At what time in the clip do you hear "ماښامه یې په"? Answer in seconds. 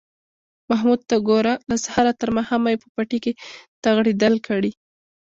2.37-2.87